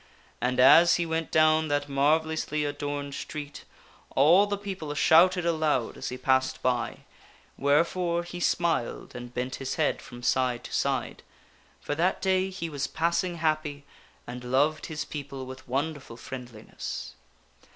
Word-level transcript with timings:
And 0.41 0.59
as 0.59 0.95
he 0.95 1.05
went 1.05 1.29
down 1.29 1.67
that 1.67 1.87
marvellously 1.87 2.65
adorned 2.65 3.13
street, 3.13 3.65
all 4.15 4.47
the 4.47 4.57
people 4.57 4.91
shouted 4.95 5.45
aloud 5.45 5.95
as 5.95 6.09
he 6.09 6.17
passed 6.17 6.63
by, 6.63 7.01
wherefore 7.55 8.23
he 8.23 8.39
smiled 8.39 9.13
and 9.13 9.31
bent 9.31 9.57
his 9.57 9.75
head 9.75 10.01
from 10.01 10.23
side 10.23 10.63
to 10.63 10.73
side; 10.73 11.21
for 11.79 11.93
that 11.93 12.19
day 12.19 12.49
he 12.49 12.67
was 12.67 12.87
passing 12.87 13.35
happy 13.35 13.85
and 14.25 14.43
loved 14.43 14.87
his 14.87 15.05
people 15.05 15.45
with 15.45 15.67
wonderful 15.67 16.17
friendliness. 16.17 17.13